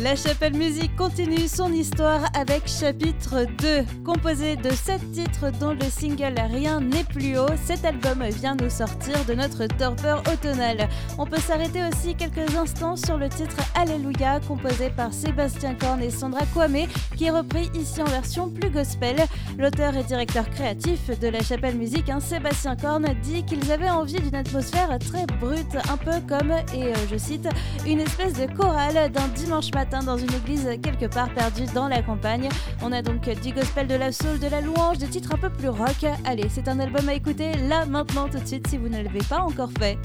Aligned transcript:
La 0.00 0.14
Chapelle 0.14 0.54
Musique 0.54 0.94
continue 0.94 1.48
son 1.48 1.72
histoire 1.72 2.20
avec 2.32 2.68
chapitre 2.68 3.46
2. 3.58 3.84
Composé 4.04 4.54
de 4.54 4.70
7 4.70 5.10
titres 5.10 5.50
dont 5.58 5.72
le 5.72 5.90
single 5.90 6.34
Rien 6.52 6.80
n'est 6.80 7.02
plus 7.02 7.36
haut, 7.36 7.50
cet 7.64 7.84
album 7.84 8.22
vient 8.28 8.54
nous 8.54 8.70
sortir 8.70 9.24
de 9.24 9.34
notre 9.34 9.66
torpeur 9.66 10.22
automnale. 10.32 10.88
On 11.18 11.26
peut 11.26 11.40
s'arrêter 11.40 11.80
aussi 11.82 12.14
quelques 12.14 12.54
instants 12.54 12.94
sur 12.94 13.18
le 13.18 13.28
titre 13.28 13.56
Alléluia, 13.74 14.38
composé 14.46 14.90
par 14.90 15.12
Sébastien 15.12 15.74
Korn 15.74 16.00
et 16.00 16.10
Sandra 16.10 16.46
Kwame, 16.54 16.86
qui 17.16 17.24
est 17.24 17.32
repris 17.32 17.68
ici 17.74 18.00
en 18.00 18.04
version 18.04 18.50
plus 18.50 18.70
gospel. 18.70 19.16
L'auteur 19.58 19.96
et 19.96 20.04
directeur 20.04 20.48
créatif 20.48 21.18
de 21.18 21.26
La 21.26 21.42
Chapelle 21.42 21.76
Musique, 21.76 22.08
hein, 22.08 22.20
Sébastien 22.20 22.76
Korn, 22.76 23.04
dit 23.20 23.44
qu'ils 23.44 23.72
avaient 23.72 23.90
envie 23.90 24.20
d'une 24.20 24.36
atmosphère 24.36 24.96
très 25.00 25.26
brute, 25.40 25.76
un 25.90 25.96
peu 25.96 26.20
comme, 26.28 26.52
et 26.72 26.84
euh, 26.84 26.94
je 27.10 27.16
cite, 27.16 27.48
une 27.84 27.98
espèce 27.98 28.34
de 28.34 28.46
chorale 28.54 29.10
d'un 29.10 29.26
dimanche 29.34 29.72
matin 29.74 29.87
dans 29.90 30.16
une 30.16 30.32
église 30.34 30.68
quelque 30.82 31.06
part 31.06 31.32
perdue 31.32 31.64
dans 31.74 31.88
la 31.88 32.02
campagne. 32.02 32.48
On 32.82 32.92
a 32.92 33.02
donc 33.02 33.28
du 33.28 33.52
gospel, 33.52 33.86
de 33.86 33.94
la 33.94 34.12
soul, 34.12 34.38
de 34.38 34.48
la 34.48 34.60
louange, 34.60 34.98
des 34.98 35.06
titres 35.06 35.34
un 35.34 35.38
peu 35.38 35.50
plus 35.50 35.68
rock. 35.68 36.04
Allez, 36.24 36.48
c'est 36.50 36.68
un 36.68 36.78
album 36.78 37.08
à 37.08 37.14
écouter 37.14 37.52
là, 37.68 37.86
maintenant, 37.86 38.28
tout 38.28 38.38
de 38.38 38.46
suite, 38.46 38.66
si 38.68 38.76
vous 38.76 38.88
ne 38.88 39.02
l'avez 39.02 39.24
pas 39.28 39.40
encore 39.40 39.70
fait. 39.78 39.98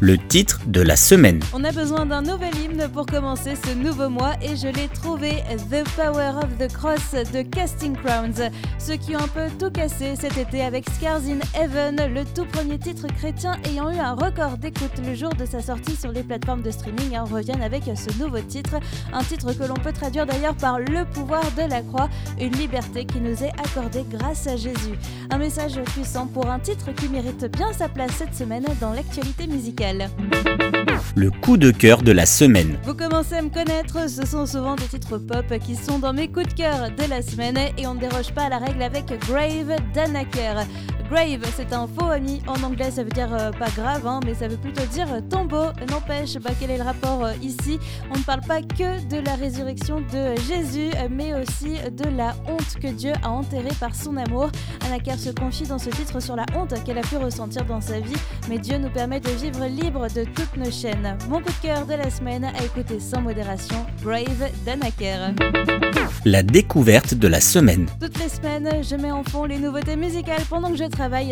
Le 0.00 0.18
titre 0.18 0.60
de 0.66 0.82
la 0.82 0.96
semaine. 0.96 1.40
On 1.54 1.64
a 1.64 1.72
besoin 1.72 2.04
d'un 2.04 2.22
nouvel 2.22 2.54
hymne 2.56 2.88
pour 2.92 3.06
commencer 3.06 3.54
ce 3.56 3.72
nouveau 3.72 4.10
mois 4.10 4.34
et 4.42 4.56
je 4.56 4.68
l'ai 4.68 4.88
trouvé 4.88 5.42
The 5.70 5.88
Power 5.96 6.32
of 6.36 6.58
the 6.58 6.70
Cross 6.70 7.12
de 7.32 7.42
Casting 7.42 7.96
Crowns. 7.96 8.50
Ceux 8.78 8.96
qui 8.96 9.16
ont 9.16 9.20
un 9.20 9.28
peu 9.28 9.46
tout 9.58 9.70
cassé 9.70 10.14
cet 10.16 10.36
été 10.36 10.62
avec 10.62 10.84
Scars 10.90 11.22
in 11.26 11.38
Heaven, 11.58 12.12
le 12.12 12.24
tout 12.24 12.44
premier 12.44 12.78
titre 12.78 13.06
chrétien 13.06 13.56
ayant 13.64 13.90
eu 13.90 13.98
un 13.98 14.12
record 14.12 14.58
d'écoute 14.58 15.00
le 15.06 15.14
jour 15.14 15.30
de 15.30 15.46
sa 15.46 15.62
sortie 15.62 15.96
sur 15.96 16.12
les 16.12 16.22
plateformes 16.22 16.62
de 16.62 16.70
streaming 16.70 17.06
Hein, 17.14 17.24
reviennent 17.24 17.62
avec 17.62 17.84
ce 17.84 18.18
nouveau 18.18 18.40
titre. 18.40 18.65
Un 19.12 19.22
titre 19.22 19.52
que 19.52 19.64
l'on 19.64 19.74
peut 19.74 19.92
traduire 19.92 20.26
d'ailleurs 20.26 20.54
par 20.56 20.78
le 20.78 21.04
pouvoir 21.04 21.42
de 21.56 21.68
la 21.68 21.82
croix, 21.82 22.08
une 22.40 22.52
liberté 22.52 23.04
qui 23.04 23.20
nous 23.20 23.42
est 23.42 23.52
accordée 23.58 24.04
grâce 24.10 24.46
à 24.46 24.56
Jésus. 24.56 24.98
Un 25.30 25.38
message 25.38 25.80
puissant 25.94 26.26
pour 26.26 26.50
un 26.50 26.58
titre 26.58 26.92
qui 26.92 27.08
mérite 27.08 27.44
bien 27.56 27.72
sa 27.72 27.88
place 27.88 28.12
cette 28.18 28.34
semaine 28.34 28.64
dans 28.80 28.92
l'actualité 28.92 29.46
musicale. 29.46 30.10
Le 31.14 31.30
coup 31.30 31.56
de 31.56 31.70
cœur 31.70 32.02
de 32.02 32.12
la 32.12 32.26
semaine. 32.26 32.78
Vous 32.84 32.94
commencez 32.94 33.34
à 33.34 33.42
me 33.42 33.48
connaître, 33.48 34.08
ce 34.08 34.26
sont 34.26 34.46
souvent 34.46 34.76
des 34.76 34.84
titres 34.84 35.18
pop 35.18 35.46
qui 35.64 35.76
sont 35.76 35.98
dans 35.98 36.12
mes 36.12 36.28
coups 36.28 36.48
de 36.48 36.54
cœur 36.54 36.90
de 36.90 37.08
la 37.08 37.22
semaine 37.22 37.56
et 37.78 37.86
on 37.86 37.94
ne 37.94 38.00
déroge 38.00 38.32
pas 38.32 38.44
à 38.44 38.48
la 38.48 38.58
règle 38.58 38.82
avec 38.82 39.06
Grave 39.26 39.76
d'Anaker. 39.94 40.66
Grave, 41.10 41.46
c'est 41.54 41.72
un 41.72 41.86
faux 41.86 42.10
ami. 42.10 42.42
En 42.48 42.60
anglais, 42.64 42.90
ça 42.90 43.04
veut 43.04 43.10
dire 43.10 43.32
euh, 43.32 43.52
pas 43.52 43.70
grave, 43.70 44.06
hein, 44.06 44.20
mais 44.24 44.34
ça 44.34 44.48
veut 44.48 44.56
plutôt 44.56 44.84
dire 44.86 45.06
tombeau. 45.30 45.66
N'empêche, 45.88 46.34
bah, 46.38 46.50
quel 46.58 46.70
est 46.70 46.78
le 46.78 46.82
rapport 46.82 47.24
euh, 47.24 47.32
ici? 47.42 47.78
On 48.12 48.18
ne 48.18 48.22
parle 48.22 48.40
pas 48.40 48.60
que 48.60 49.04
de 49.06 49.24
la 49.24 49.36
résurrection 49.36 50.00
de 50.00 50.34
Jésus, 50.48 50.90
mais 51.10 51.32
aussi 51.34 51.74
de 51.92 52.08
la 52.16 52.34
honte 52.48 52.76
que 52.80 52.88
Dieu 52.88 53.12
a 53.22 53.30
enterrée 53.30 53.74
par 53.78 53.94
son 53.94 54.16
amour. 54.16 54.50
Anaker 54.84 55.18
se 55.18 55.30
confie 55.30 55.64
dans 55.64 55.78
ce 55.78 55.90
titre 55.90 56.20
sur 56.20 56.34
la 56.34 56.46
honte 56.56 56.74
qu'elle 56.84 56.98
a 56.98 57.02
pu 57.02 57.16
ressentir 57.16 57.64
dans 57.64 57.80
sa 57.80 58.00
vie, 58.00 58.16
mais 58.48 58.58
Dieu 58.58 58.78
nous 58.78 58.90
permet 58.90 59.20
de 59.20 59.30
vivre 59.30 59.64
libre 59.66 60.08
de 60.08 60.24
toutes 60.24 60.56
nos 60.56 60.70
chaînes. 60.70 61.16
Mon 61.28 61.40
coup 61.40 61.50
de 61.50 61.66
cœur 61.66 61.86
de 61.86 61.94
la 61.94 62.10
semaine 62.10 62.44
à 62.44 62.64
écouter 62.64 62.98
sans 63.00 63.20
modération, 63.20 63.86
Grave 64.02 64.50
d'Anaker. 64.64 65.34
La 66.24 66.42
découverte 66.42 67.14
de 67.14 67.28
la 67.28 67.40
semaine. 67.40 67.86
Toutes 68.00 68.18
les 68.18 68.28
semaines, 68.28 68.68
je 68.82 68.96
mets 68.96 69.12
en 69.12 69.22
fond 69.22 69.44
les 69.44 69.58
nouveautés 69.58 69.96
musicales 69.96 70.42
pendant 70.48 70.70
que 70.70 70.76
je 70.76 70.84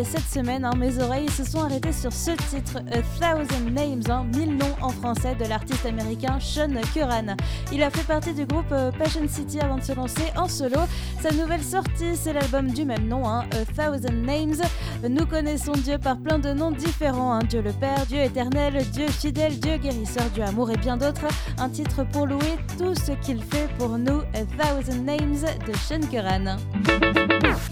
cette 0.05 0.29
semaine, 0.29 0.65
hein, 0.65 0.73
mes 0.77 1.03
oreilles 1.03 1.31
se 1.31 1.43
sont 1.43 1.61
arrêtées 1.61 1.93
sur 1.93 2.13
ce 2.13 2.33
titre, 2.33 2.79
A 2.93 3.01
Thousand 3.19 3.71
Names, 3.73 4.03
hein, 4.11 4.27
mille 4.37 4.57
noms 4.57 4.77
en 4.83 4.91
français 4.91 5.35
de 5.35 5.49
l'artiste 5.49 5.87
américain 5.87 6.39
Sean 6.39 6.69
Curran. 6.93 7.35
Il 7.73 7.83
a 7.83 7.91
fait 7.91 8.07
partie 8.07 8.35
du 8.35 8.45
groupe 8.45 8.71
euh, 8.73 8.91
Passion 8.93 9.27
City 9.27 9.61
avant 9.61 9.77
de 9.77 9.83
se 9.83 9.93
lancer 9.93 10.25
en 10.37 10.49
solo. 10.49 10.81
Sa 11.21 11.31
nouvelle 11.33 11.63
sortie, 11.63 12.15
c'est 12.15 12.35
l'album 12.35 12.71
du 12.73 12.85
même 12.85 13.09
nom, 13.09 13.27
hein, 13.27 13.45
A 13.53 13.65
Thousand 13.65 14.13
Names. 14.13 14.61
Nous 15.09 15.27
connaissons 15.27 15.73
Dieu 15.73 15.97
par 15.99 16.19
plein 16.19 16.39
de 16.39 16.53
noms 16.53 16.71
différents, 16.71 17.39
Dieu 17.39 17.63
le 17.63 17.73
Père, 17.73 18.05
Dieu 18.07 18.21
éternel, 18.21 18.85
Dieu 18.93 19.09
fidèle, 19.09 19.59
Dieu 19.59 19.79
guérisseur, 19.79 20.25
Dieu 20.35 20.43
amour 20.43 20.71
et 20.71 20.77
bien 20.77 20.99
d'autres. 20.99 21.27
Un 21.59 21.71
titre 21.71 22.05
pour 22.13 22.27
louer 22.27 22.59
tout 22.79 22.95
ce 22.95 23.13
qu'il 23.13 23.43
fait 23.43 23.69
pour 23.79 23.97
nous, 23.97 24.21
A 24.35 24.45
Thousand 24.63 25.03
Names 25.03 25.47
de 25.67 25.73
Sean 25.73 26.07
Curran. 26.11 26.59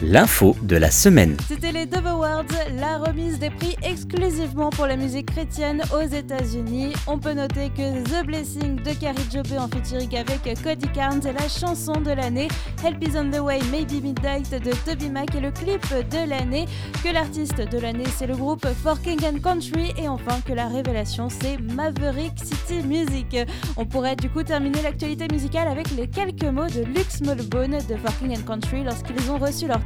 L'info 0.00 0.56
de 0.62 0.76
la 0.76 0.91
semaine. 0.91 1.36
C'était 1.47 1.72
les 1.72 1.86
Dove 1.86 2.06
Awards, 2.06 2.44
la 2.78 2.98
remise 2.98 3.38
des 3.38 3.50
prix 3.50 3.76
exclusivement 3.82 4.70
pour 4.70 4.86
la 4.86 4.97
musique 4.97 5.26
chrétienne 5.26 5.82
aux 5.94 6.08
États-Unis. 6.08 6.92
On 7.06 7.19
peut 7.19 7.34
noter 7.34 7.70
que 7.70 8.03
The 8.04 8.25
Blessing 8.25 8.76
de 8.82 8.92
Carrie 8.94 9.28
Jobe 9.32 9.58
en 9.58 9.69
featuring 9.69 10.16
avec 10.16 10.42
Cody 10.62 10.88
Carnes 10.88 11.20
est 11.26 11.32
la 11.32 11.48
chanson 11.48 12.00
de 12.00 12.10
l'année. 12.10 12.48
Help 12.84 13.03
is 13.06 13.16
on 13.16 13.30
the 13.30 13.41
way, 13.41 13.60
Maybe 13.70 14.03
Midnight 14.03 14.50
de 14.50 14.72
Toby 14.84 15.10
Mac 15.10 15.34
est 15.34 15.41
le 15.41 15.50
clip 15.50 15.82
de 16.10 16.28
l'année. 16.28 16.66
Que 17.04 17.12
l'artiste 17.12 17.60
de 17.60 17.78
l'année 17.78 18.06
c'est 18.16 18.26
le 18.26 18.36
groupe 18.36 18.66
For 18.82 19.00
King 19.00 19.20
and 19.24 19.41
Country 19.41 19.92
et 19.97 20.09
enfin 20.09 20.41
que 20.47 20.53
la 20.53 20.69
révélation 20.69 21.28
c'est 21.28 21.59
Maverick 21.74 22.32
City 22.38 22.86
Music. 22.86 23.36
On 23.76 23.84
pourrait 23.84 24.16
du 24.16 24.30
coup 24.30 24.42
terminer 24.42 24.82
l'actualité 24.82 25.26
musicale 25.30 25.69
avec 25.69 25.91
les 25.92 26.09
quelques 26.09 26.44
mots 26.44 26.66
de 26.69 26.82
Lux 26.84 27.19
Smallbone 27.19 27.78
de 27.88 27.97
For 27.97 28.16
King 28.19 28.36
and 28.38 28.47
Country 28.47 28.84
lorsqu'ils 28.84 29.30
ont 29.30 29.38
reçu 29.38 29.66
leur 29.66 29.81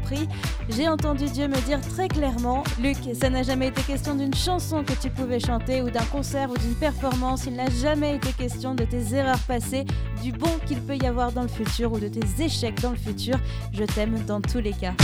J'ai 0.68 0.88
entendu 0.88 1.26
Dieu 1.26 1.48
me 1.48 1.60
dire 1.62 1.80
très 1.80 2.08
clairement, 2.08 2.62
Luc, 2.80 2.96
ça 3.14 3.30
n'a 3.30 3.42
jamais 3.42 3.68
été 3.68 3.82
question 3.82 4.14
d'une 4.14 4.34
chanson 4.34 4.84
que 4.84 4.92
tu 4.92 5.10
pouvais 5.10 5.40
chanter 5.40 5.82
ou 5.82 5.90
d'un 5.90 6.04
concert 6.04 6.50
ou 6.50 6.56
d'une 6.56 6.74
performance, 6.74 7.44
il 7.46 7.54
n'a 7.54 7.70
jamais 7.70 8.16
été 8.16 8.32
question 8.32 8.74
de 8.74 8.84
tes 8.84 9.14
erreurs 9.14 9.40
passées, 9.46 9.84
du 10.22 10.32
bon 10.32 10.50
qu'il 10.66 10.80
peut 10.80 10.96
y 10.96 11.06
avoir 11.06 11.32
dans 11.32 11.42
le 11.42 11.48
futur 11.48 11.92
ou 11.92 11.98
de 11.98 12.08
tes 12.08 12.44
échecs 12.44 12.80
dans 12.80 12.90
le 12.90 12.96
futur. 12.96 13.36
Je 13.72 13.84
t'aime 13.84 14.18
dans 14.26 14.40
tous 14.40 14.60
les 14.60 14.72
cas. 14.72 14.94